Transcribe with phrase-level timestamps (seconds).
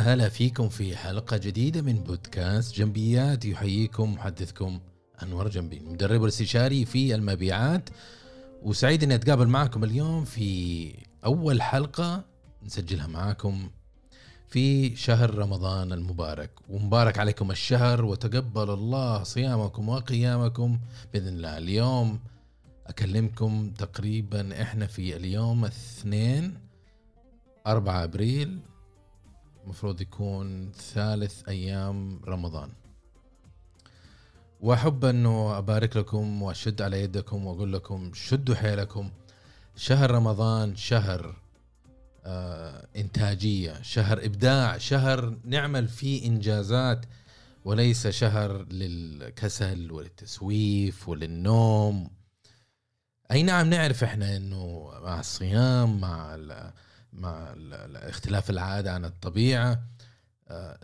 [0.00, 3.44] هلا فيكم في حلقة جديدة من بودكاست جنبيات.
[3.44, 4.80] يحييكم محدثكم
[5.22, 7.90] أنور جنبي مدرب الاستشاري في المبيعات.
[8.62, 10.94] وسعيد إني أتقابل معكم اليوم في
[11.24, 12.24] أول حلقة
[12.62, 13.70] نسجلها معاكم
[14.48, 16.50] في شهر رمضان المبارك.
[16.68, 20.78] ومبارك عليكم الشهر وتقبل الله صيامكم وقيامكم
[21.12, 21.58] بإذن الله.
[21.58, 22.20] اليوم
[22.86, 26.54] أكلمكم تقريبا إحنا في اليوم الاثنين
[27.66, 28.58] 4 أبريل
[29.64, 32.70] المفروض يكون ثالث أيام رمضان.
[34.60, 39.10] وأحب أنه أبارك لكم وأشد على يدكم وأقول لكم شدوا حيلكم.
[39.76, 41.36] شهر رمضان شهر
[42.24, 47.06] آه إنتاجية شهر إبداع شهر نعمل فيه إنجازات
[47.64, 52.10] وليس شهر للكسل وللتسويف وللنوم.
[53.30, 56.34] أي نعم نعرف إحنا إنه مع الصيام مع
[57.12, 57.54] مع
[57.94, 59.82] اختلاف العادة عن الطبيعة
[60.48, 60.78] آه،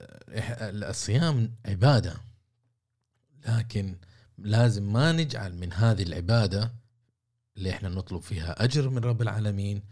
[0.91, 2.15] الصيام عبادة.
[3.49, 3.97] لكن
[4.39, 6.73] لازم ما نجعل من هذه العبادة
[7.57, 9.83] اللي إحنا نطلب فيها أجر من رب العالمين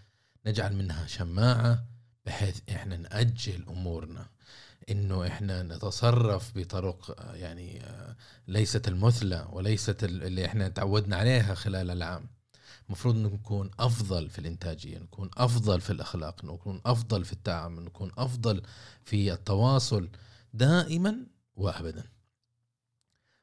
[0.46, 1.84] نجعل منها شماعة
[2.26, 4.26] بحيث إحنا نأجل أمورنا.
[4.90, 8.16] إنه إحنا نتصرف بطرق آه، يعني آه،
[8.48, 12.28] ليست المثلى وليست اللي إحنا تعودنا عليها خلال العام.
[12.86, 18.62] المفروض نكون أفضل في الإنتاجية نكون أفضل في الأخلاق نكون أفضل في التعامل نكون أفضل
[19.04, 20.08] في التواصل
[20.54, 21.26] دائما
[21.56, 22.04] وابدا.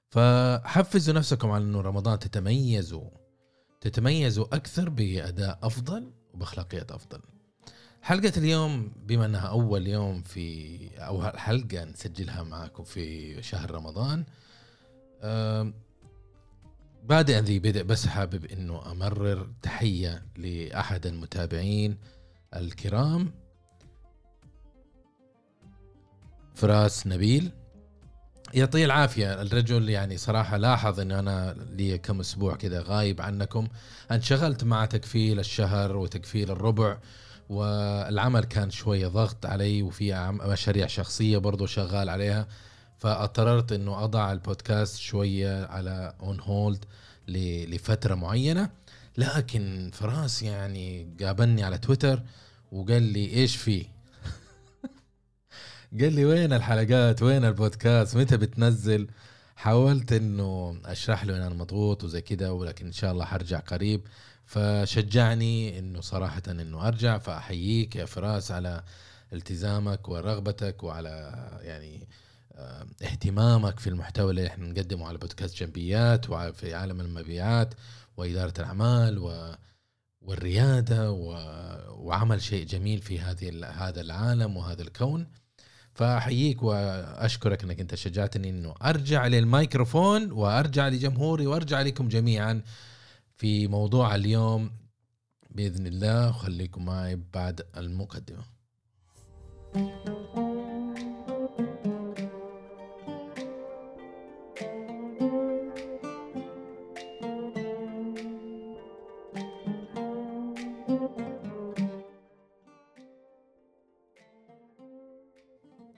[0.10, 3.10] فحفزوا نفسكم على انه رمضان تتميزوا
[3.82, 7.22] تتميزوا أكثر بأداء أفضل وبأخلاقيات أفضل.
[8.02, 14.26] حلقة اليوم بما أنها أول يوم في أو حلقة نسجلها معكم في شهر رمضان
[17.04, 21.98] بادئ ذي بدء بس حابب إنه أمرر تحية لأحد المتابعين
[22.56, 23.34] الكرام.
[26.56, 27.52] فراس نبيل
[28.54, 29.42] يعطيه العافية.
[29.42, 33.68] الرجل يعني صراحة لاحظ إن أنا لي كم أسبوع كذا غايب عنكم.
[34.12, 36.98] انشغلت مع تكفيل الشهر وتكفيل الربع
[37.50, 42.48] والعمل كان شوية ضغط علي وفي مشاريع شخصية برضو شغال عليها.
[43.02, 46.86] فاضطررت إنه أضع البودكاست شوية على on hold
[47.28, 48.70] لفترة معينة.
[49.18, 52.24] لكن فراس يعني قابلني على تويتر
[52.72, 53.86] وقال لي إيش في
[56.00, 59.08] قال لي وين الحلقات؟ وين البودكاست؟ متى بتنزل؟
[59.56, 64.02] حاولت إنه أشرح له إن أنا مضغوط وزي كده ولكن إن شاء الله حرجع قريب.
[64.46, 67.18] فشجعني إنه صراحة إنه أرجع.
[67.18, 68.84] فأحييك يا فراس على
[69.34, 71.34] التزامك ورغبتك وعلى
[71.64, 72.08] يعني
[73.02, 77.74] اهتمامك في المحتوى اللي إحنا نقدمه على بودكاست جنبيات وفي عالم المبيعات
[78.18, 79.56] وإدارة الأعمال و
[80.22, 81.36] والريادة و...
[81.90, 85.28] وعمل شيء جميل في هذه هذا العالم وهذا الكون.
[85.94, 92.62] فأحييك وأشكرك أنك أنت شجعتني أنه أرجع للميكروفون وأرجع لجمهوري وأرجع لكم جميعا
[93.38, 94.72] في موضوع اليوم
[95.50, 96.30] بإذن الله.
[96.30, 98.44] وخليكم معي بعد المقدمة.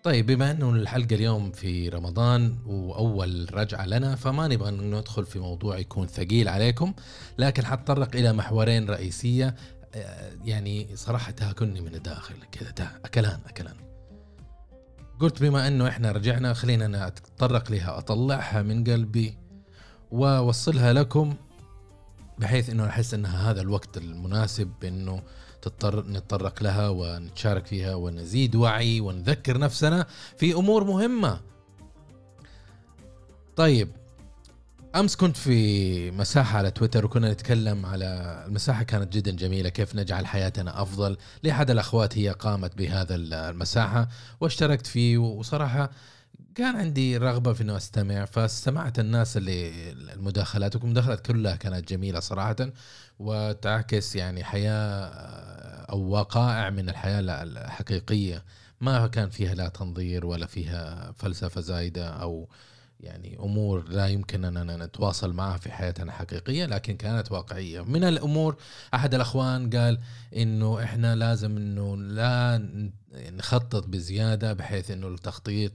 [0.03, 5.77] طيب بما إنه الحلقة اليوم في رمضان وأول رجعة لنا فما نبغى ندخل في موضوع
[5.77, 6.93] يكون ثقيل عليكم
[7.37, 9.55] لكن حتطرق إلى محورين رئيسية.
[9.95, 13.75] آه، يعني صراحة تاكلني من الداخل كذا أكلان أكلان.
[15.19, 17.97] قلت بما إنه إحنا رجعنا خلينا أنا اتطرق لها.
[17.97, 19.37] أطلعها من قلبي
[20.11, 21.35] وأوصلها لكم
[22.37, 25.23] بحيث إنه أحس إنها هذا الوقت المناسب إنه
[25.63, 30.05] تضطر نتطرق لها ونتشارك فيها ونزيد وعي ونذكر نفسنا
[30.37, 31.39] في أمور مهمة.
[33.55, 33.91] طيب
[34.95, 40.25] أمس كنت في مساحة على تويتر وكنا نتكلم على المساحة كانت جدا جميلة كيف نجعل
[40.25, 41.17] حياتنا أفضل.
[41.43, 44.07] لأحد الأخوات هي قامت بهذا المساحة
[44.41, 45.89] واشتركت فيه وصراحة
[46.55, 52.55] كان عندي رغبة في إنه أستمع فاستمعت الناس اللي المداخلات والمداخلات كلها كانت جميلة صراحة
[53.19, 55.05] وتعكس يعني حياة
[55.89, 58.43] أو وقائع من الحياة الحقيقية.
[58.81, 62.49] ما كان فيها لا تنظير ولا فيها فلسفة زايدة أو
[62.99, 67.81] يعني أمور لا يمكن اننا نتواصل معها في حياتنا الحقيقية لكن كانت واقعية.
[67.81, 68.55] من الأمور
[68.93, 69.99] أحد الأخوان قال
[70.35, 72.67] إنه إحنا لازم إنه لا
[73.13, 75.71] نخطط بزيادة بحيث إنه التخطيط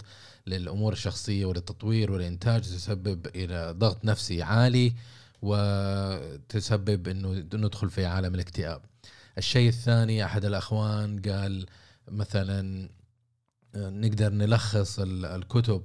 [0.49, 4.93] للأمور الشخصية وللتطوير والإنتاج تسبب إلى ضغط نفسي عالي
[5.43, 8.81] وتسبب إنه ندخل في عالم الاكتئاب.
[9.39, 11.67] الشيء الثاني أحد الأخوان قال
[12.09, 12.89] مثلا
[13.77, 15.83] نقدر نلخص الكتب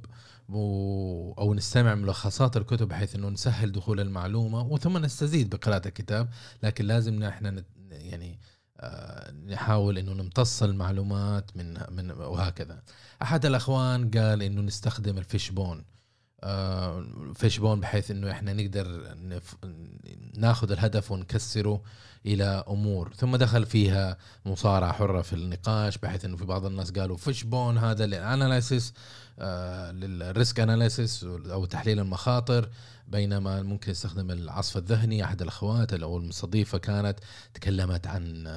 [0.49, 6.29] أو نستمع ملخصات الكتب بحيث إنه نسهل دخول المعلومة وثم نستزيد بقراءة الكتاب
[6.63, 8.39] لكن لازم إحنا يعني
[9.47, 12.81] نحاول إنه نمتص المعلومات من من وهكذا.
[13.21, 15.85] أحد الأخوان قال إنه نستخدم الفيش بون.
[16.43, 19.15] آه، فيش بون بحيث إنه إحنا نقدر
[20.33, 21.81] ناخذ الهدف ونكسره
[22.25, 23.13] إلى أمور.
[23.13, 28.05] ثم دخل فيها مصارعة حرة في النقاش بحيث إنه في بعض الناس قالوا fishbone هذا
[28.05, 28.93] لل analysis
[29.39, 32.69] آه، لل risk analysis أو تحليل المخاطر.
[33.07, 35.23] بينما ممكن يستخدم العصف الذهني.
[35.23, 37.19] أحد الأخوات أو المستضيفة كانت
[37.53, 38.47] تكلمت عن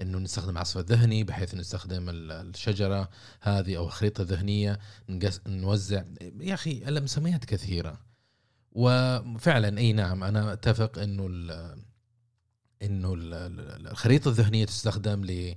[0.00, 3.10] إنه نستخدم العصف الذهني بحيث نستخدم الشجرة
[3.40, 4.78] هذه أو الخريطة الذهنية.
[5.46, 6.04] نوزع.
[6.40, 8.00] يا أخي المسميات كثيرة.
[8.72, 11.26] وفعلا أي نعم أنا أتفق إنه
[12.82, 15.48] إنه الخريطة الذهنية تستخدم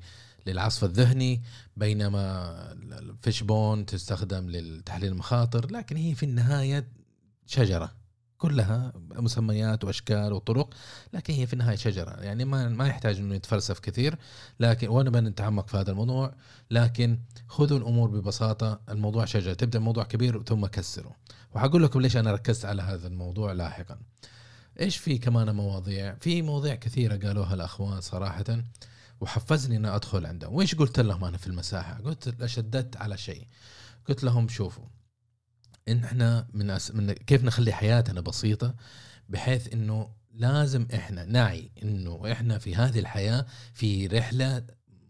[0.47, 1.41] للعصف الذهني
[1.77, 5.71] بينما الفيشبون تستخدم للتحليل المخاطر.
[5.71, 6.87] لكن هي في النهاية
[7.47, 8.03] شجرة.
[8.37, 10.73] كلها مسميات وأشكال وطرق
[11.13, 12.11] لكن هي في النهاية شجرة.
[12.11, 14.15] يعني ما ما يحتاج إنه يتفلسف كثير
[14.59, 16.35] لكن وأنا بنتعمق في هذا الموضوع
[16.71, 19.53] لكن خذوا الأمور ببساطة الموضوع شجرة.
[19.53, 21.15] تبدأ موضوع كبير ثم كسره
[21.53, 23.97] وحقول لكم ليش أنا ركزت على هذا الموضوع لاحقا.
[24.79, 28.63] إيش في كمان مواضيع؟ في مواضيع كثيرة قالوها الأخوان صراحة
[29.21, 30.55] وحفزني ان أدخل عندهم.
[30.55, 33.47] وإيش قلت لهم أنا في المساحة؟ قلت شددت على شيء.
[34.09, 34.85] قلت لهم شوفوا
[35.87, 36.91] إن إحنا من, أس...
[36.91, 38.75] من كيف نخلي حياتنا بسيطة؟
[39.29, 44.63] بحيث إنه لازم إحنا نعي إنه إحنا في هذه الحياة في رحلة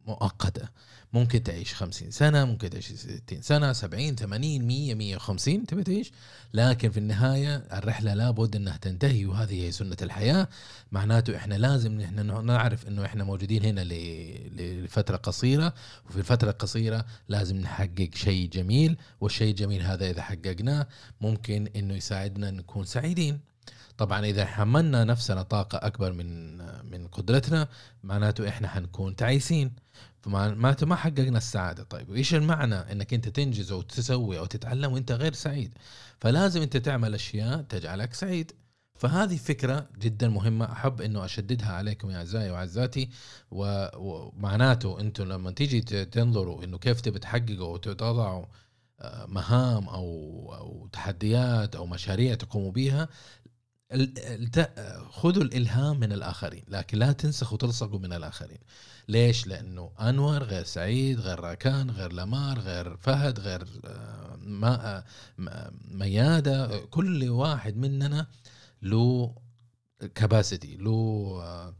[0.08, 0.70] مؤقتة.
[1.14, 6.12] ممكن تعيش 50 سنة ممكن تعيش 60 سنة 70 80 100 150 تبي تعيش؟
[6.54, 10.48] لكن في النهاية الرحلة لابد إنها تنتهي وهذه هي سنة الحياة.
[10.92, 13.84] معناته إحنا لازم إحنا نعرف إنه إحنا موجودين هنا
[14.56, 15.74] لفترة قصيرة.
[16.10, 20.88] وفي الفترة القصيرة لازم نحقق شيء جميل والشيء الجميل هذا إذا حققناه
[21.22, 23.53] ممكن إنه يساعدنا نكون سعيدين.
[23.98, 26.57] طبعا إذا حملنا نفسنا طاقة أكبر من
[26.92, 27.68] من قدرتنا
[28.04, 29.74] معناته إحنا حنكون تعيسين.
[30.21, 31.83] فمعناته ما حققنا السعادة.
[31.83, 35.77] طيب وإيش المعنى إنك أنت تنجز أو تسوي أو تتعلم وأنت غير سعيد؟
[36.21, 38.51] فلازم أنت تعمل أشياء تجعلك سعيد.
[38.95, 43.09] فهذه فكرة جدا مهمة أحب أنه أشددها عليكم يا أعزائي وعزاتي
[43.51, 48.45] ومعناته أنتم لما تيجي تنظروا أنه كيف تبي تحققوا وتضعوا
[49.00, 50.07] آه، مهام أو
[50.56, 53.09] أو تحديات أو مشاريع تقوموا بها
[55.12, 58.60] خذوا الإلهام من الآخرين لكن لا تنسخوا وتلصقوا من الآخرين.
[59.07, 65.04] ليش؟ لأنه أنور غير سعيد غير راكان غير لمار غير فهد غير آه، ما
[65.40, 66.80] آه، ميادة.
[66.86, 68.28] كل واحد مننا
[68.81, 69.36] له
[70.16, 70.92] كباسيتي له
[71.42, 71.75] آه،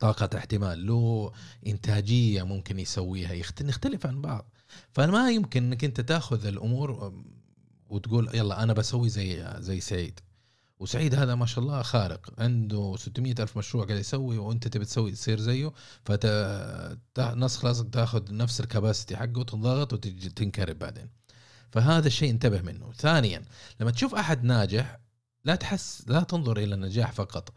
[0.00, 1.32] طاقة احتمال له
[1.66, 3.42] إنتاجية ممكن يسويها.
[3.62, 4.50] نختلف عن بعض.
[4.92, 7.14] فما يمكن إنك أنت تأخذ الأمور
[7.88, 10.20] وتقول يلا أنا بسوي زي زي سعيد.
[10.82, 15.12] وسعيد هذا ما شاء الله خارق عنده 600 ألف مشروع قاعد يسوي وأنت تبي تسوي
[15.12, 15.72] تصير زيه
[16.04, 16.26] فت
[17.18, 21.08] نص خلاص تاخذ نفس الكباسيتي حقه وتنضغط وتنكرب بعدين.
[21.70, 22.92] فهذا الشيء انتبه منه.
[22.92, 23.44] ثانيا
[23.80, 24.98] لما تشوف أحد ناجح
[25.44, 27.52] لا تحس لا تنظر إلى النجاح فقط.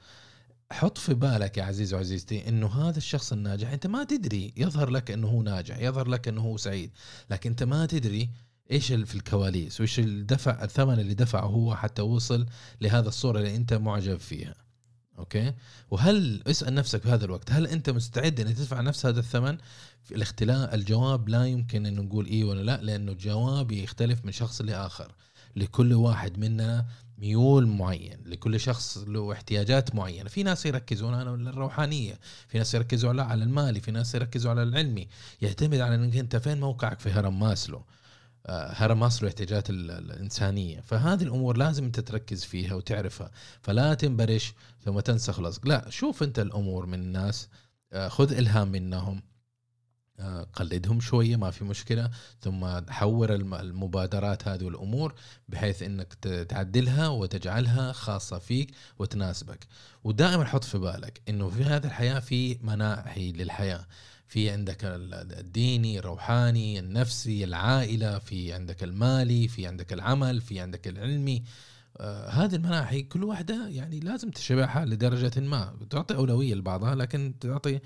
[0.71, 5.11] حط في بالك يا عزيزي وعزيزتي إنه هذا الشخص الناجح أنت ما تدري يظهر لك
[5.11, 6.91] إنه هو ناجح يظهر لك إنه هو سعيد
[7.29, 8.29] لكن أنت ما تدري
[8.71, 12.45] إيش في الكواليس وإيش الدفع الثمن اللي دفعه هو حتى وصل
[12.81, 14.55] لهذا الصورة اللي أنت معجب فيها.
[15.19, 15.53] أوكي؟
[15.91, 19.57] وهل اسأل نفسك في هذا الوقت هل أنت مستعد ان تدفع نفس هذا الثمن؟
[20.03, 24.61] في الاختلاف الجواب لا يمكن أن نقول إيه ولا لا لأنه الجواب يختلف من شخص
[24.61, 25.15] لآخر.
[25.55, 26.85] لكل واحد مننا
[27.17, 30.29] ميول معين لكل شخص له احتياجات معينة.
[30.29, 35.07] في ناس يركزون على الروحانية في ناس يركزوا على المالي في ناس يركزوا على العلمي.
[35.41, 37.85] يعتمد على إنك أنت فين موقعك في هرم ماسلو.
[38.45, 40.81] آه، هرم ماسلو الاحتياجات الإنسانية.
[40.81, 43.31] فهذه الأمور لازم أنت تركز فيها وتعرفها.
[43.61, 44.53] فلا تنبرش
[44.85, 47.49] ثم تنسخ لصق لا شوف أنت الأمور من الناس.
[47.93, 49.21] آه، خذ إلهام منهم.
[50.19, 52.09] آه، قلدهم شوية ما في مشكلة.
[52.41, 55.13] ثم حور المبادرات هذه والأمور
[55.49, 56.13] بحيث أنك
[56.49, 59.67] تعدلها وتجعلها خاصة فيك وتناسبك.
[60.03, 63.85] ودائما حط في بالك أنه في هذه الحياة في مناحي للحياة.
[64.27, 71.43] في عندك الديني الروحاني النفسي العائلة في عندك المالي في عندك العمل في عندك العلمي.
[71.97, 75.73] آه هذه المناحي كل واحدة يعني لازم تشبعها لدرجة ما.
[75.89, 77.79] تعطي أولوية لبعضها لكن تعطي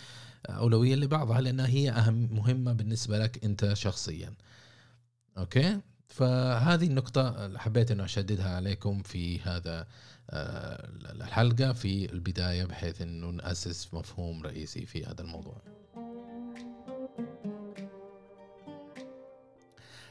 [0.50, 4.34] أولوية لبعضها لأنها هي أهم مهمة بالنسبة لك أنت شخصيا.
[5.38, 9.88] أوكي؟ فهذه النقطة حبيت أنه أشددها عليكم في هذا
[10.30, 15.62] آه، الحلقة في البداية بحيث أنه نأسس مفهوم رئيسي في هذا الموضوع.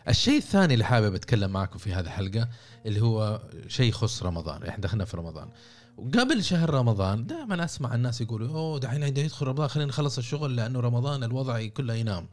[0.08, 2.48] الشيء الثاني اللي حابب أتكلم معكم في هذه الحلقة
[2.86, 4.62] اللي هو شيء يخص رمضان.
[4.62, 5.48] إحنا دخلنا في رمضان.
[5.98, 10.80] وقبل شهر رمضان دائما أسمع الناس يقولوا أوه دحين يدخل رمضان خلينا نخلص الشغل لأنه
[10.80, 12.28] رمضان الوضع كله ينام.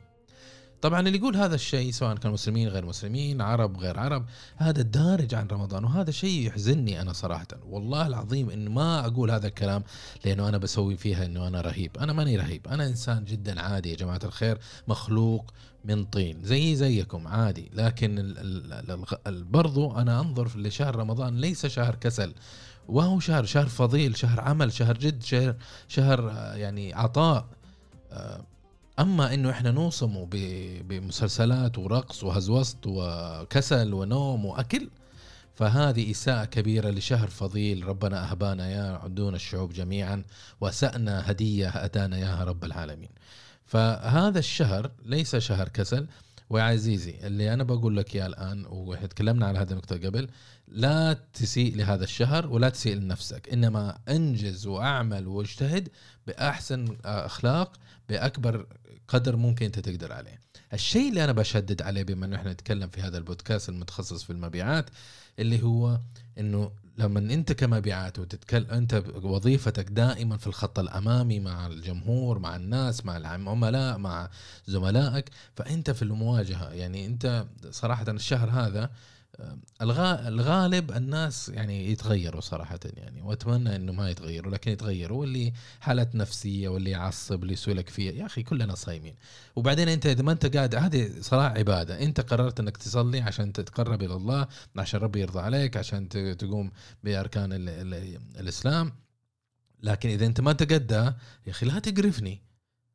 [0.82, 5.34] طبعا اللي يقول هذا الشيء سواء كان مسلمين غير مسلمين عرب غير عرب هذا دارج
[5.36, 7.48] عن رمضان وهذا شيء يحزنني أنا صراحة.
[7.70, 9.84] والله العظيم إن ما أقول هذا الكلام
[10.26, 11.98] لأنه أنا بسوي فيها إنه أنا رهيب.
[11.98, 12.68] أنا ماني رهيب.
[12.68, 15.54] أنا إنسان جدا عادي يا جماعة الخير مخلوق
[15.86, 18.36] من طين زي زيكم عادي لكن
[19.28, 22.34] برضو أنا أنظر لشهر رمضان ليس شهر كسل
[22.88, 25.56] وهو شهر شهر فضيل شهر عمل شهر جد شهر
[25.88, 27.46] شهر يعني عطاء.
[28.12, 28.42] آه،
[29.00, 30.28] أما إنه إحنا نوصمه
[30.82, 34.90] بمسلسلات ورقص وهزوسط وكسل ونوم وأكل
[35.56, 37.88] فهذه إساءة كبيرة لشهر فضيل.
[37.88, 40.24] ربنا أهبانا يا عدون الشعوب جميعا
[40.62, 43.10] وسأنا هدية أتانا ياها رب العالمين.
[43.66, 46.08] فهذا الشهر ليس شهر كسل.
[46.50, 50.30] وعزيزي اللي أنا بقول لك إياه الآن وتكلمنا على هذه النقطة قبل
[50.68, 53.50] لا تسيء لهذا الشهر ولا تسيء لنفسك.
[53.54, 55.90] إنما أنجز وأعمل واجتهد
[56.28, 57.74] بأحسن أخلاق
[58.10, 58.66] بأكبر
[59.08, 60.40] قدر ممكن أنت تقدر عليه.
[60.74, 64.90] الشيء اللي أنا بشدد عليه بما إنه إحنا نتكلم في هذا البودكاست المتخصص في المبيعات
[65.40, 66.00] اللي هو
[66.40, 73.06] إنه لما انت كمبيعات وتتكلم انت وظيفتك دائما في الخط الأمامي مع الجمهور مع الناس
[73.06, 74.30] مع العملاء مع
[74.68, 76.70] زملائك فأنت في المواجهة.
[76.70, 78.90] يعني أنت صراحة الشهر هذا
[79.82, 86.68] الغالب الناس يعني يتغيروا صراحة يعني وأتمنى إنه ما يتغيروا لكن يتغيروا واللي حالات نفسية
[86.68, 88.12] واللي يعصب اللي يسوي لك فيها.
[88.12, 89.16] يا أخي كلنا صايمين.
[89.56, 92.04] وبعدين أنت إذا ما أنت قاعد هذه صراحة عبادة.
[92.04, 96.72] أنت قررت إنك تصلي عشان تتقرب إلى الله عشان ربي يرضى عليك عشان تقوم
[97.04, 98.94] بأركان ال ال الإسلام.
[99.84, 101.16] لكن إذا أنت ما تقدى يا
[101.50, 102.42] أخي لا تقرفني.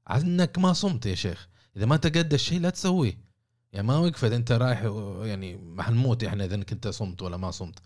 [0.06, 1.48] عنك ما صمت يا شيخ.
[1.76, 3.29] إذا ما تقدى الشيء لا تسويه.
[3.72, 4.82] يعني ما وقفت انت رايح
[5.22, 7.78] يعني حنموت إحنا إذا كنت صمت ولا ما صمت.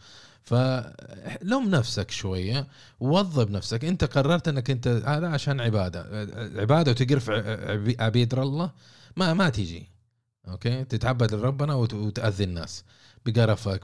[0.43, 2.67] فلوم نفسك شوية
[3.01, 3.85] ووظب نفسك.
[3.85, 6.01] انت قررت انك انت هذا عشان عبادة.
[6.61, 7.31] عبادة وتقرف
[8.01, 8.71] عبيد الله
[9.17, 9.89] ما ما تيجي.
[10.49, 12.85] أوكي؟ تتعبد لربنا وتأذي الناس.
[13.27, 13.81] بقرفك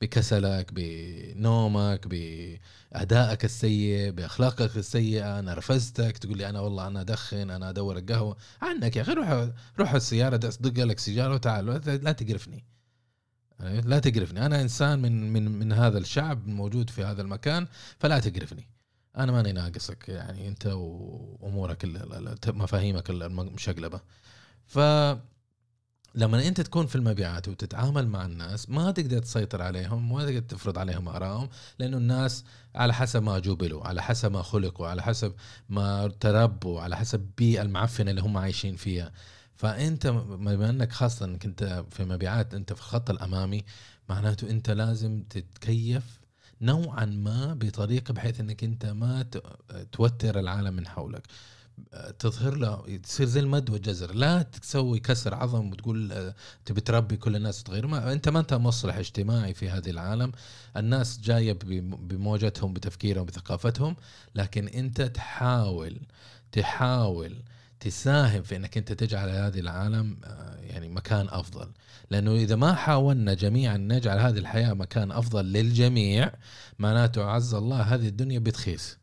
[0.00, 7.98] بكسلك بنومك بأدائك السيء بأخلاقك السيئة نرفزتك تقول لي أنا والله أنا ادخن أنا أدور
[7.98, 8.36] القهوة.
[8.62, 11.66] عنك يا أخي روح روح السيارة دق لك سيجاره وتعال
[12.04, 12.64] لا تقرفني.
[13.60, 14.46] لا تقرفني.
[14.46, 17.66] أنا إنسان من من من هذا الشعب موجود في هذا المكان
[17.98, 18.68] فلا تقرفني.
[19.16, 21.84] أنا ماني ناقصك يعني أنت وأمورك
[22.46, 24.00] مفاهيمك المشقلبة.
[24.66, 24.78] ف
[26.18, 30.78] لما انت تكون في المبيعات وتتعامل مع الناس ما تقدر تسيطر عليهم ما تقدر تفرض
[30.78, 31.48] عليهم آرائهم
[31.78, 32.44] لأنه الناس
[32.74, 35.34] على حسب ما جوبلوا على حسب ما خلقوا على حسب
[35.68, 39.12] ما تربوا على حسب البيئة المعفنة اللي هم عايشين فيها.
[39.56, 43.64] فأنت بما إنك خاصة إنك أنت في مبيعات أنت في الخط الأمامي
[44.08, 46.20] معناته أنت لازم تتكيف
[46.60, 49.26] نوعا ما بطريقة بحيث إنك أنت ما
[49.92, 51.22] توتر العالم من حولك.
[52.18, 54.14] تظهر له تصير زي المد والجزر.
[54.14, 57.86] لا تسوي كسر عظم وتقول آه، تبي تربي كل الناس تغير.
[57.86, 60.32] ما أنت ما أنت مصلح اجتماعي في هذه العالم.
[60.76, 63.96] الناس جاية بموجتهم بتفكيرهم بثقافتهم.
[64.34, 66.00] لكن أنت تحاول
[66.52, 67.42] تحاول
[67.80, 71.68] تساهم في إنك أنت تجعل هذه العالم آه، يعني مكان أفضل.
[72.10, 76.32] لأنه إذا ما حاولنا جميعا نجعل هذه الحياة مكان أفضل للجميع
[76.78, 78.98] معناته عز الله هذه الدنيا بتخيس.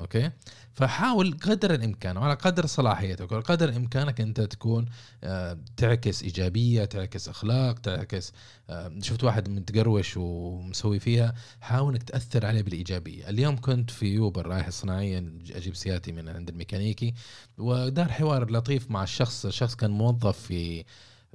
[0.00, 0.30] أوكي؟
[0.76, 4.86] فحاول قدر الإمكان وعلى قدر صلاحيتك وعلى قدر إمكانك أنت تكون
[5.24, 8.32] آه، تعكس إيجابية تعكس أخلاق تعكس
[8.70, 13.28] آه، شفت واحد متقروش ومسوي فيها حاول إنك تأثر عليه بالإيجابية.
[13.28, 15.18] اليوم كنت في يوبر رايح الصناعيه
[15.50, 17.14] أجيب سيارتي من عند الميكانيكي
[17.58, 20.84] ودار حوار لطيف مع الشخص الشخص كان موظف في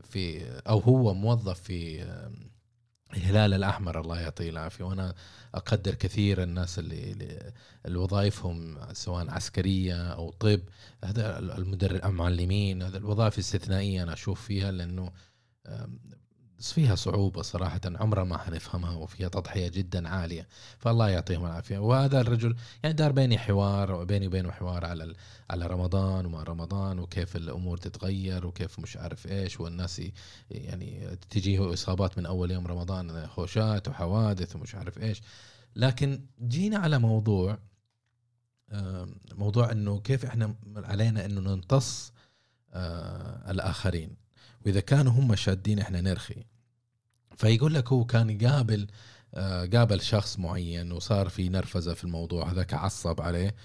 [0.03, 2.05] في أو هو موظف في
[3.13, 5.13] الهلال الأحمر الله يعطيه العافية وأنا
[5.55, 7.51] أقدر كثير الناس اللي,
[7.85, 10.61] اللي وظائفهم سواء عسكرية أو طب
[11.03, 15.11] هذا المدرب المعلمين هذا الوظائف الاستثنائية أنا أشوف فيها لأنه
[16.61, 20.47] بس فيها صعوبة صراحة عمرنا ما حنفهمها وفيها تضحية جدا عالية
[20.79, 21.77] فالله يعطيهم العافية.
[21.77, 25.13] وهذا الرجل يعني دار بيني حوار وبيني وبينه حوار على
[25.49, 30.01] على رمضان وما رمضان وكيف الأمور تتغير وكيف مش عارف إيش والناس
[30.51, 35.21] يعني تجيه إصابات من أول يوم رمضان خوشات وحوادث ومش عارف إيش.
[35.75, 37.57] لكن جينا على موضوع
[39.31, 42.13] موضوع إنه كيف إحنا علينا إنه نمتص
[42.73, 44.20] آه، الآخرين.
[44.65, 46.43] وإذا كانوا هم شادين إحنا نرخي.
[47.37, 48.87] فيقول لك هو كان يقابل
[49.33, 53.55] آه، قابل شخص معين وصار في نرفزة في الموضوع هذاك عصب عليه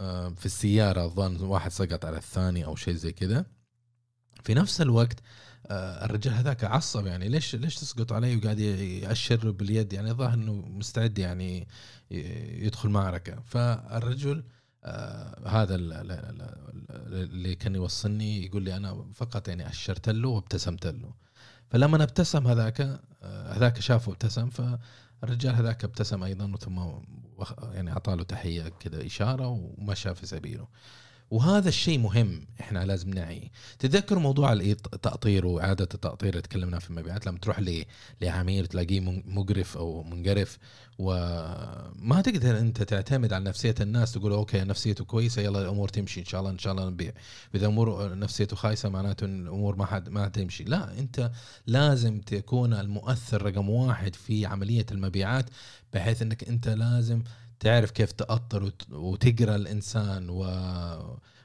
[0.00, 3.46] آه، في السيارة اظن واحد سقط على الثاني أو شيء زي كذا.
[4.44, 5.20] في نفس الوقت
[5.66, 10.52] آه، الرجال هذاك عصب يعني ليش ليش تسقط علي؟ وقاعد يأشر باليد يعني ظاهر إنه
[10.52, 11.68] مستعد يعني
[12.10, 13.40] يدخل معركة.
[13.44, 14.44] فالرجل
[14.84, 21.14] آه هذا اللي كان يوصلني يقول لي أنا فقط يعني أشرت له وابتسمت له.
[21.70, 26.80] فلما ابتسم هذاك آه هذاك شافه ابتسم فالرجال هذاك ابتسم أيضا ثم
[27.60, 30.68] يعني أعطى له تحية كذا إشارة ومشى في سبيله.
[31.30, 37.26] وهذا الشيء مهم إحنا لازم نعيه تذكر موضوع التأطير وإعادة التأطير اللي تكلمنا في المبيعات؟
[37.26, 37.62] لما تروح
[38.20, 40.58] لعميل تلاقيه مقرف أو منقرف
[40.98, 46.24] وما تقدر أنت تعتمد على نفسية الناس تقول أوكي نفسيته كويسة يلا الأمور تمشي إن
[46.24, 47.12] شاء الله إن شاء الله نبيع.
[47.54, 51.30] إذا أمور نفسيته خايسة معناته الأمور ما حد ما تمشي لا أنت
[51.66, 55.50] لازم تكون المؤثر رقم واحد في عملية المبيعات
[55.92, 57.22] بحيث أنك أنت لازم
[57.60, 60.44] تعرف كيف تأطر وتقرأ الإنسان و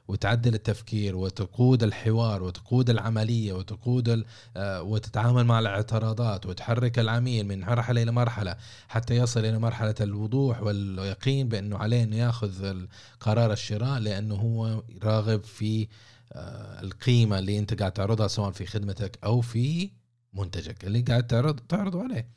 [0.07, 4.25] وتعدل التفكير وتقود الحوار وتقود العملية وتقود
[4.57, 8.55] آه، وتتعامل مع الاعتراضات وتحرك العميل من مرحلة إلى مرحلة
[8.87, 12.85] حتى يصل إلى مرحلة الوضوح واليقين بأنه عليه انه يأخذ
[13.19, 15.87] قرار الشراء لأنه هو راغب في
[16.33, 19.89] آه، القيمة اللي أنت قاعد تعرضها سواء في خدمتك أو في
[20.33, 22.29] منتجك اللي قاعد تعرض تعرضه عليه.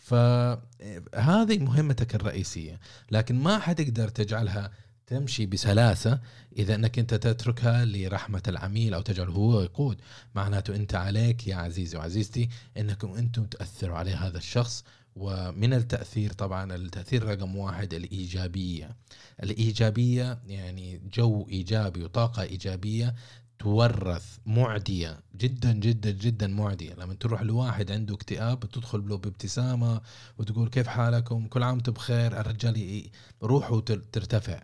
[0.00, 2.80] فهذه مهمتك الرئيسية
[3.10, 4.70] لكن ما حتقدر تجعلها
[5.06, 6.20] تمشي بسلاسة
[6.58, 10.00] إذا أنك أنت تتركها لرحمة العميل أو تجعله هو يقود.
[10.34, 14.84] معناته أنت عليك يا عزيزي وعزيزتي أنكم أنتم تأثروا على هذا الشخص
[15.16, 18.96] ومن التأثير طبعا التأثير رقم واحد الإيجابية.
[19.42, 23.14] الإيجابية يعني جو إيجابي وطاقة إيجابية
[23.60, 26.94] تورث معدية جدا جدا جدا معدية.
[26.94, 30.00] لما تروح لواحد عنده اكتئاب تدخل له بابتسامة
[30.38, 32.40] وتقول كيف حالكم؟ كل عام وأنتم بخير.
[32.40, 33.02] الرجال
[33.42, 34.62] روحه ترتفع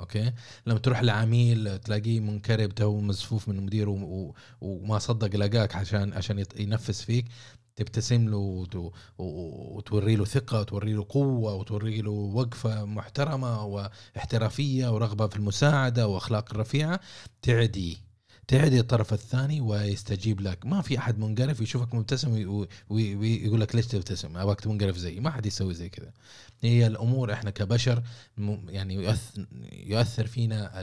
[0.00, 0.32] أوكي؟
[0.66, 7.02] لما تروح لعميل تلاقيه منقرف توه مزفوف من مديره وما صدق لقاك عشان عشان ينفس
[7.02, 7.26] فيك
[7.76, 8.66] تبتسم له
[9.18, 16.54] وتوري له ثقة وتوري له قوة وتوري له وقفة محترمة واحترافية ورغبة في المساعدة وأخلاق
[16.54, 17.00] رفيعه
[17.42, 18.11] تعدي.
[18.52, 20.66] تعدي الطرف الثاني ويستجيب لك.
[20.66, 22.30] ما في أحد منقرف يشوفك مبتسم
[22.90, 26.12] ويقول لك ليش تبتسم؟ ابغاك منقرف زي ما حد يسوي زي كذا.
[26.60, 28.02] هي الأمور إحنا كبشر
[28.68, 30.82] يعني يؤثر, يؤثر فينا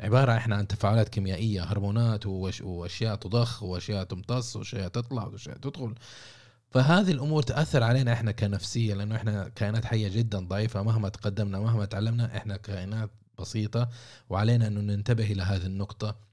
[0.00, 2.26] عبارة إحنا عن تفاعلات كيميائية هرمونات
[2.62, 5.94] وأشياء تضخ وأشياء تمتص وأشياء تطلع وأشياء تدخل.
[6.70, 10.82] فهذه الأمور تأثر علينا إحنا كنفسية لأنه إحنا كائنات حية جدا ضعيفة.
[10.82, 13.88] مهما تقدمنا مهما تعلمنا إحنا كائنات بسيطة
[14.30, 16.31] وعلينا انه ننتبه إلى هذه النقطة.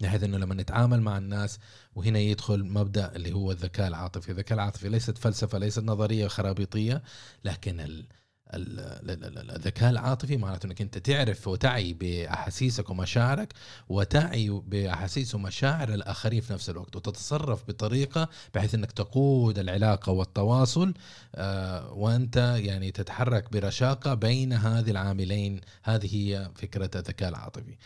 [0.00, 1.58] بحيث إنه لما نتعامل مع الناس
[1.94, 7.02] وهنا يدخل مبدأ اللي هو الذكاء العاطفي، الذكاء العاطفي ليست فلسفة ليست نظرية خرابيطية
[7.44, 8.06] لكن ال
[8.54, 13.52] الذكاء العاطفي معناته إنك أنت تعرف وتعي بأحاسيسك ومشاعرك
[13.88, 20.94] وتعي بأحاسيس ومشاعر الآخرين في نفس الوقت وتتصرف بطريقة بحيث إنك تقود العلاقة والتواصل
[21.34, 25.60] آه، وأنت يعني تتحرك برشاقة بين هذه العاملين.
[25.82, 27.76] هذه هي فكرة الذكاء العاطفي.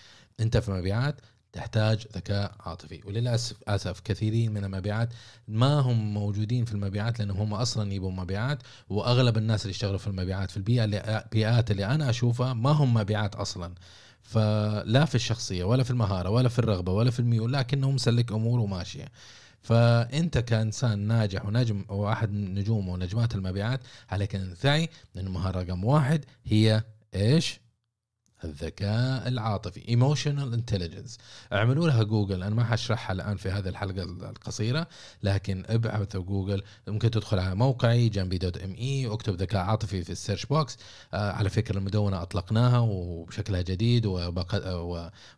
[0.41, 1.21] أنت في مبيعات
[1.55, 3.01] تحتاج ذكاء عاطفي.
[3.05, 5.09] وللأسف اسف كثيرين من المبيعات
[5.49, 10.07] ما هم موجودين في المبيعات لأنهم هم أصلا يبوا مبيعات وأغلب الناس اللي يشتغلوا في
[10.07, 13.75] المبيعات في البيئة اللي البيئات اللي أنا أشوفها ما هم مبيعات أصلا.
[14.23, 18.61] فلا في الشخصية ولا في المهارة ولا في الرغبة ولا في الميول لكنه مسلك أمور
[18.61, 19.09] وماشية.
[19.63, 26.25] فأنت كإنسان ناجح ونجم وأحد نجوم ونجمات المبيعات عليك أن تعي إن المهارة رقم واحد
[26.45, 27.61] هي إيش؟
[28.45, 29.89] الذكاء العاطفي.
[29.89, 31.19] emotional intelligence
[31.53, 34.87] اعملوا لها جوجل أنا ما حشرحها الآن في هذه الحلقة القصيرة
[35.23, 40.11] لكن ابحثوا جوجل ممكن تدخل على موقعي جنبي dot M E واكتب ذكاء عاطفي في
[40.13, 40.79] ال search box
[41.15, 44.07] آه على فكرة المدونة أطلقناها وبشكلها جديد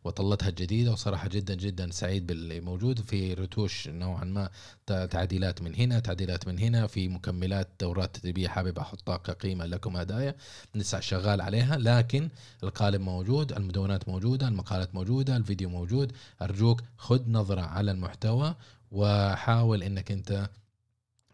[0.05, 3.01] وطلتها الجديده وصراحة جدا جدا سعيد باللي موجود.
[3.01, 4.51] في رتوش نوعا ما
[4.87, 6.87] تعديلات من هنا تعديلات من هنا.
[6.87, 10.35] في مكملات دورات تدريبية حابب أحطها كقيمة لكم هدايا.
[10.75, 12.29] لسه شغال عليها لكن
[12.63, 16.13] القالب موجود المدونات موجودة المقالات موجودة الفيديو موجود.
[16.43, 18.55] أرجوك خذ نظرة على المحتوى
[18.91, 20.51] وحاول إنك أنت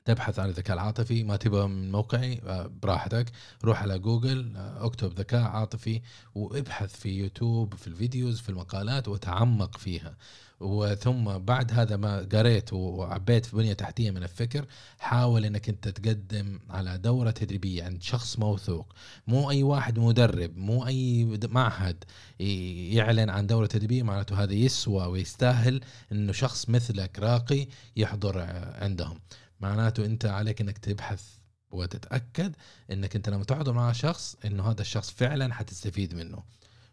[0.04, 1.24] تبحث عن الذكاء العاطفي.
[1.24, 3.32] ما تبغى من موقعي آه، براحتك.
[3.64, 6.00] روح على جوجل آه، اكتب ذكاء عاطفي
[6.34, 10.16] وابحث في يوتيوب في ال videos في المقالات وتعمق فيها.
[10.62, 14.66] وثم بعد هذا ما قريت وعبيت في بنية تحتية من الفكر
[14.98, 18.92] حاول إنك أنت تقدم على دورة تدريبية عند شخص موثوق.
[19.26, 22.04] مو أي واحد مدرب مو أي معهد
[22.38, 25.80] يعلن عن دورة تدريبية معناته هذا يسوى ويستاهل
[26.12, 28.38] إنه شخص مثلك راقي يحضر
[28.74, 29.20] عندهم.
[29.60, 31.22] معناته أنت عليك إنك تبحث
[31.70, 32.56] وتتأكد
[32.90, 36.42] إنك أنت لما تحضر مع شخص إنه هذا الشخص فعلا حتستفيد منه.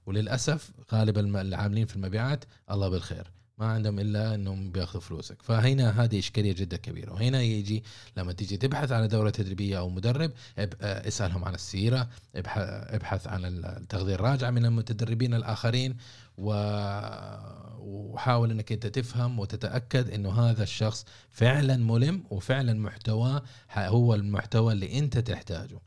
[0.05, 3.31] وللأسف غالب العاملين في المبيعات الله بالخير.
[3.59, 5.41] ما عندهم إلا إنهم بياخذوا فلوسك.
[5.41, 7.13] فهنا هذه إشكالية جدا كبيرة.
[7.13, 7.83] وهنا يجي
[8.17, 10.31] لما تيجي تبحث عن دورة تدريبية أو مدرب
[10.81, 15.97] اسألهم عن السيرة ابحث عن التغذية الراجعة من المتدربين الآخرين
[16.37, 23.43] وحاول إنك أنت تفهم وتتأكد إنه هذا الشخص فعلا ملم وفعلا محتواه
[23.77, 25.79] هو المحتوى اللي أنت تحتاجه.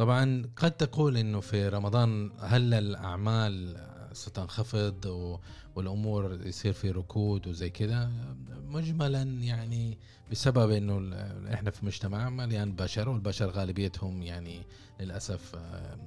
[0.00, 3.76] طبعا قد تقول إنه في رمضان هل الأعمال
[4.12, 5.04] ستنخفض
[5.74, 8.10] والأمور يصير في ركود وزي كذا
[8.68, 9.98] مجملا يعني
[10.30, 11.16] بسبب إنه
[11.54, 14.62] إحنا في مجتمع مليان بشر والبشر غالبيتهم يعني
[15.00, 15.98] للأسف آه،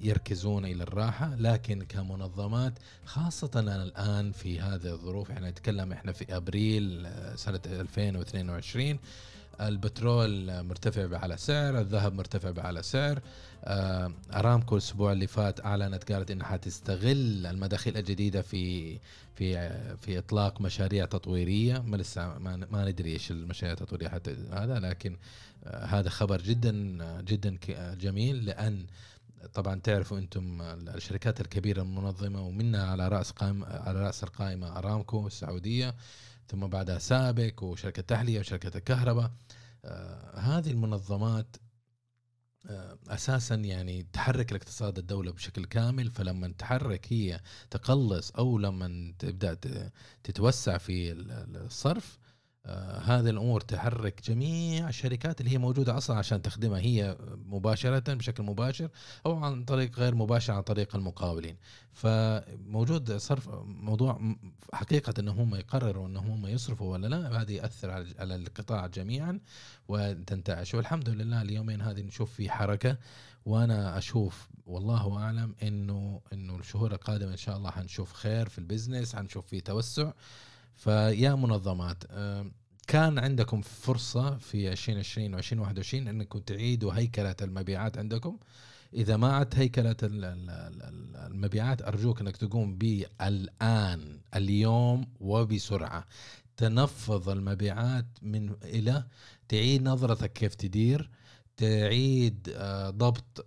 [0.00, 7.06] يركزون إلى الراحة لكن كمنظمات خاصة الآن في هذه الظروف إحنا نتكلم إحنا في أبريل
[7.06, 8.98] آه، سنة 2022
[9.60, 13.20] البترول مرتفع على سعر الذهب مرتفع على سعر.
[13.64, 18.98] آه، أرامكو الأسبوع اللي فات أعلنت قالت إنها حتستغل المداخيل الجديدة في
[19.34, 21.78] في في إطلاق مشاريع تطويرية.
[21.78, 25.16] ما لسه ما, ما ندري إيش المشاريع التطويرية حتى هذا لكن
[25.64, 27.58] آه، هذا خبر جدا جدا
[27.94, 28.44] جميل.
[28.44, 28.86] لأن
[29.54, 35.94] طبعا تعرفوا أنتم الشركات الكبيرة المنظمة ومنها على رأس قائمه على رأس القائمة أرامكو السعودية.
[36.48, 39.32] ثم بعدها سابك وشركة تحلية وشركة الكهرباء
[39.84, 41.56] آه هذه المنظمات
[42.66, 49.58] آه أساسا يعني تحرك الاقتصاد الدولة بشكل كامل فلما تحرك هي تقلص أو لما تبدأ
[50.24, 52.18] تتوسع في الصرف
[52.66, 58.42] آه هذه الأمور تحرك جميع الشركات اللي هي موجودة أصلا عشان تخدمها هي مباشرة بشكل
[58.42, 58.88] مباشر
[59.26, 61.56] أو عن طريق غير مباشر عن طريق المقاولين.
[61.92, 64.34] فموجود صرف موضوع
[64.72, 69.40] حقيقة ان هم يقرروا ان هم يصرفوا ولا لا هذا ياثر على القطاع جميعا
[69.88, 70.74] وتنتعش.
[70.74, 72.98] والحمد لله اليومين هذه نشوف في حركة
[73.46, 79.16] وأنا أشوف والله أعلم إنه إنه الشهور القادمة إن شاء الله حنشوف خير في البزنس
[79.16, 80.12] حنشوف في توسع.
[80.76, 82.04] فيا منظمات.
[82.86, 88.38] كان عندكم فرصة في 2020 و 2021 أنكم تعيدوا هيكلة المبيعات عندكم.
[88.94, 89.96] إذا ما عدت هيكلة
[91.26, 96.06] المبيعات أرجوك إنك تقوم بالآن اليوم وبسرعة.
[96.56, 99.04] تنفض المبيعات من إلى
[99.48, 101.10] تعيد نظرتك كيف تدير
[101.56, 103.44] تعيد آه، ضبط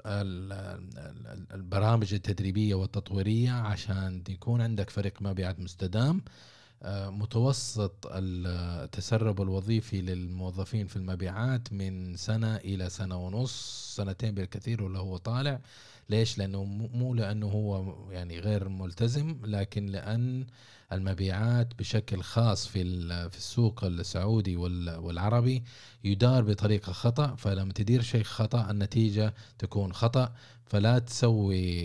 [1.54, 6.22] البرامج التدريبية والتطويرية عشان يكون عندك فريق مبيعات مستدام.
[6.86, 15.18] متوسط التسرب الوظيفي للموظفين في المبيعات من سنة إلى سنة ونص سنتين بالكثير ولا هو
[15.18, 15.60] طالع.
[16.10, 20.46] ليش؟ لأنه مو لأنه هو يعني غير ملتزم لكن لأن
[20.92, 22.84] المبيعات بشكل خاص في
[23.30, 25.64] في السوق السعودي والعربي
[26.04, 27.36] يدار بطريقة خطأ.
[27.36, 30.34] فلما تدير شيء خطأ النتيجة تكون خطأ.
[30.70, 31.84] فلا تسوي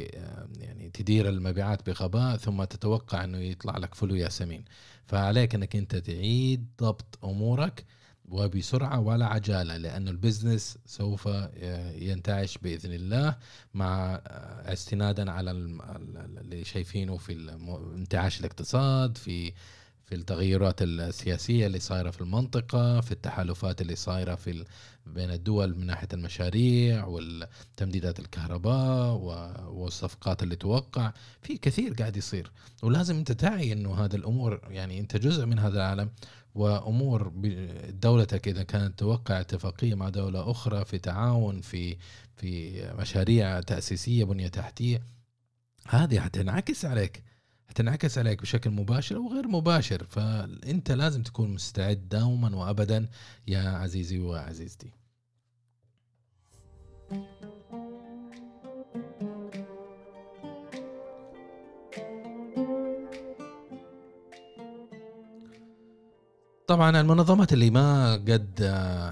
[0.61, 4.65] يعني تدير المبيعات بغباء ثم تتوقع إنه يطلع لك فلو ياسمين
[5.07, 7.85] فعليك إنك أنت تعيد ضبط أمورك
[8.29, 11.29] وبسرعة ولا عجالة لأن البزنس سوف
[11.95, 13.37] ينتعش بإذن الله
[13.75, 14.21] مع
[14.65, 17.33] استنادا على اللي شايفينه في
[17.97, 19.53] انتعاش الاقتصاد في
[20.05, 24.65] في التغيرات السياسية اللي صايرة في المنطقة في التحالفات اللي صايرة في
[25.07, 29.13] بين الدول من ناحية المشاريع والتمديدات الكهرباء
[29.71, 31.13] والصفقات اللي توقع.
[31.43, 32.51] في كثير قاعد يصير.
[32.83, 36.11] ولازم أنت تعي إنه هذه الأمور يعني أنت جزء من هذا العالم
[36.55, 37.33] وأمور
[37.89, 41.97] دولتك إذا كانت توقع اتفاقية مع دولة أخرى في تعاون في
[42.37, 45.03] في مشاريع تأسيسية بنية تحتية
[45.89, 47.23] هذه حتنعكس عليك.
[47.75, 53.09] حتنعكس عليك بشكل مباشر أو غير مباشر فأنت لازم تكون مستعد دوما وابدا
[53.49, 54.91] يا عزيزي وعزيزتي.
[66.75, 68.63] طبعا المنظمات اللي ما قد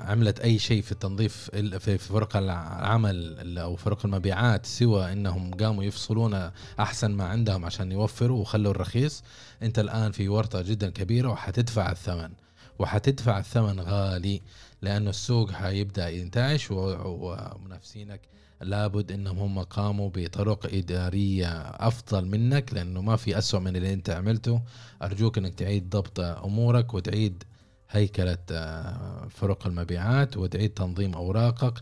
[0.05, 6.51] عملت أي شيء في التنظيف في فرق العمل أو فرق المبيعات سوى إنهم قاموا يفصلون
[6.81, 9.22] أحسن ما عندهم عشان يوفروا وخلوا الرخيص.
[9.62, 12.31] أنت الآن في ورطة جدا كبيرة وحتدفع الثمن
[12.79, 14.42] وحتدفع الثمن غالي
[14.83, 18.20] لأنه السوق حيبدأ ينتعش ومنافسينك
[18.61, 24.11] لابد إنهم هم قاموا بطرق إدارية أفضل منك لأنه ما في اسوء من اللي أنت
[24.11, 24.62] عملته.
[25.03, 27.44] أرجوك إنك تعيد ضبط أمورك وتعيد
[27.92, 31.74] هيكله آه، فرق المبيعات وتعيد تنظيم أوراقك.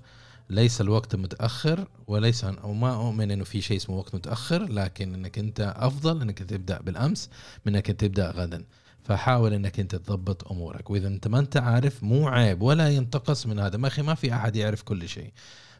[0.50, 5.74] ليس الوقت متأخر وليس وما أؤمن إنه في شيء اسمه وقت متأخر لكن إنك أنت
[5.76, 7.30] أفضل إنك تبدأ بالأمس
[7.66, 8.64] من إنك تبدأ غدا.
[9.04, 10.90] فحاول إنك أنت تضبط أمورك.
[10.90, 13.76] وإذا أنت ما أنت عارف مو عيب ولا ينتقص من هذا.
[13.76, 15.32] ما أخي ما في أحد يعرف كل شيء.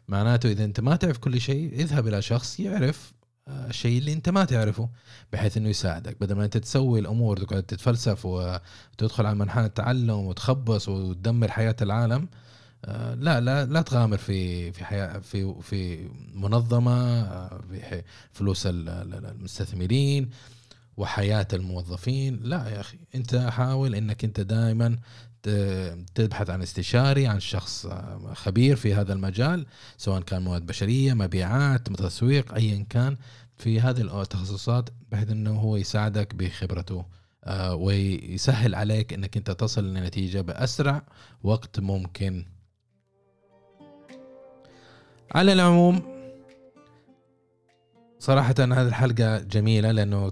[0.07, 3.13] معناته إذا أنت ما تعرف كل شيء اذهب إلى شخص يعرف
[3.69, 4.89] الشيء اللي انت ما تعرفه
[5.33, 6.17] بحيث إنه يساعدك.
[6.21, 12.27] بدل ما أنت تسوي الأمور تقعد تتفلسف وتدخل على منحنى التعلم وتخبص وتدمر حياة العالم
[12.85, 20.29] آه، لا لا لا تغامر في في حياة في في منظمة آه، في فلوس المستثمرين
[20.97, 22.39] وحياة الموظفين.
[22.43, 24.97] لا يا أخي أنت حاول إنك أنت دائما
[26.15, 29.65] تبحث عن استشاري عن شخص آه، خبير في هذا المجال
[29.97, 33.17] سواء كان مواد بشرية مبيعات تسويق ايا كان.
[33.61, 37.05] في هذه التخصصات بحيث إنه هو يساعدك بخبرته
[37.71, 41.03] ويسهل عليك إنك أنت تصل لنتيجة بأسرع
[41.43, 42.45] وقت ممكن.
[45.35, 46.01] على العموم
[48.19, 50.31] صراحة هذه الحلقة جميلة لأنه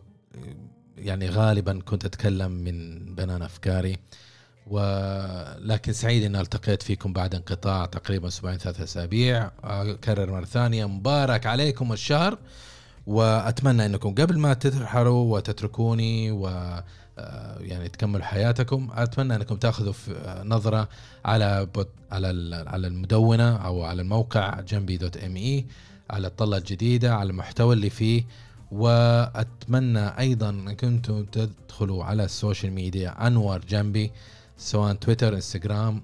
[0.97, 3.97] يعني غالبا كنت أتكلم من بنان أفكاري
[4.67, 9.51] ولكن سعيد أن التقيت فيكم بعد انقطاع تقريبا أسبوعين ثلاثة أسابيع.
[9.63, 12.37] أكرر مرة ثانية مبارك عليكم الشهر.
[13.09, 16.47] وأتمنى أنكم قبل ما تترحلوا وتتركوني و
[17.19, 19.93] آه، يعني تكملوا حياتكم أتمنى إنكم تأخذوا
[20.43, 20.89] نظرة
[21.25, 21.67] على
[22.11, 25.65] على على المدونة أو على الموقع جنبي dot M E
[26.09, 28.23] على الطلة الجديدة على المحتوى اللي فيه.
[28.71, 34.11] وأتمنى أيضا إن كنتم تدخلوا على ال social media أنور جنبي
[34.57, 36.01] سواء تويتر إنستغرام.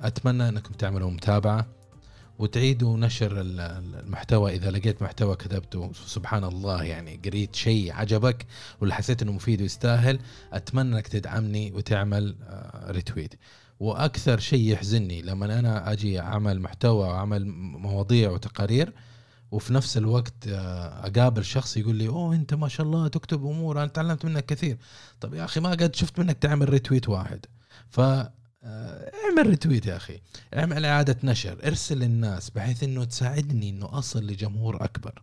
[0.00, 1.66] أتمنى إنكم تعملوا متابعة.
[2.38, 5.92] وتعيدوا نشر المحتوى إذا لقيت محتوى كتبته.
[6.06, 8.46] سبحان الله يعني قريت شيء عجبك
[8.80, 10.18] ولا حسيت إنه مفيد ويستاهل
[10.52, 12.34] أتمنى إنك تدعمني وتعمل
[12.88, 13.38] ريتويت آه،
[13.80, 17.46] وأكثر شيء يحزنني لما أنا أجي أعمل محتوى واعمل
[17.78, 18.92] مواضيع وتقارير
[19.50, 23.78] وفي نفس الوقت آه، أقابل شخص يقول لي أوه أنت ما شاء الله تكتب أمور
[23.78, 24.78] أنا تعلمت منك كثير.
[25.20, 27.46] طب يا أخي ما قد شفت منك تعمل retweet واحد.
[27.88, 28.00] ف
[28.64, 30.20] اعمل retweet يا أخي.
[30.56, 31.58] اعمل إعادة نشر.
[31.66, 35.22] ارسل للناس بحيث إنه تساعدني إنه أصل لجمهور أكبر.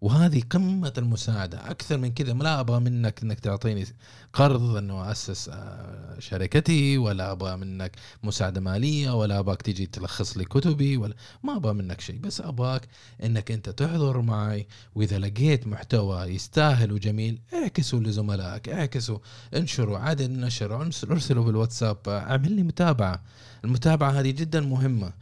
[0.00, 1.70] وهذه قمة المساعدة.
[1.70, 3.86] أكثر من كذا لا أبغى منك أنك تعطيني
[4.32, 10.44] قرض أنه أسس آه، شركتي ولا أبغى منك مساعدة مالية ولا أبغاك تيجي تلخص لي
[10.44, 12.18] كتبي ولا ما أبغى منك شيء.
[12.18, 12.88] بس أبغاك
[13.24, 19.18] أنك أنت تحضر معي وإذا لقيت محتوى يستاهل وجميل اعكسوا لزملائك اعكسوا
[19.56, 23.22] انشروا عدد النشر ارسلوا بالواتساب اعمل لي متابعة.
[23.64, 25.12] المتابعة هذه جدا مهمة.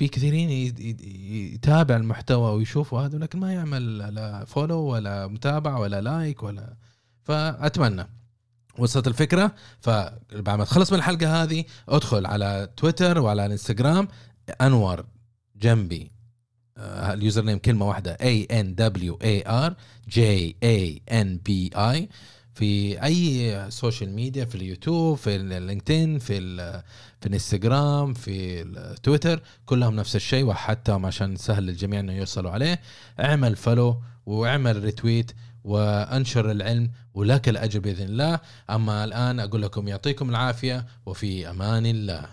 [0.00, 0.50] في كثيرين
[1.54, 6.76] يتابع المحتوى ويشوفوا هذا لكن ما يعمل لا follow ولا متابعة ولا like ولا
[7.22, 8.06] فأتمنى.
[8.78, 14.08] وصلت الفكرة؟ فبعد ما تخلص من الحلقة هذه ادخل على تويتر وعلى الانستغرام
[14.60, 15.04] أنور
[15.56, 16.10] جنبي.
[16.76, 19.72] آه، ال username كلمة واحدة A N W A R
[20.10, 20.18] J
[20.64, 22.08] A N B I.
[22.60, 26.56] في أي social media في اليوتيوب في اللينكدين في
[27.20, 32.80] في الانستغرام في التويتر كلهم نفس الشيء وحتى عشان سهل للجميع إنه يوصلوا عليه.
[33.20, 35.32] اعمل follow واعمل retweet
[35.64, 38.40] وانشر العلم ولك الأجر بإذن الله.
[38.70, 42.26] أما الآن أقول لكم يعطيكم العافية وفي أمان الله.